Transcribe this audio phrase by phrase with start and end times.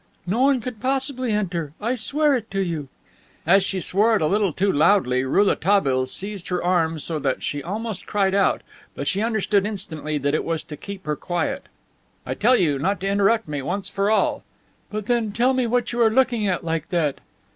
[0.25, 1.73] No one could possibly enter.
[1.79, 2.87] I swear it to you."
[3.45, 7.61] As she swore it a little too loudly, Rouletabille seized her arm so that she
[7.61, 8.61] almost cried out,
[8.95, 11.67] but she understood instantly that it was to keep her quiet.
[12.25, 14.43] "I tell you not to interrupt me, once for all."
[14.89, 17.19] "But, then, tell me what you are looking at like that."